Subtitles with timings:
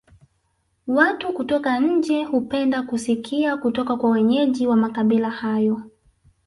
[0.87, 5.81] Watu kutoka nje hupenda kusikia kutoka kwa wenyeji wa makabila hayo